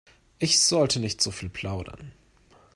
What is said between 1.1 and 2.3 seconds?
so viel plaudern.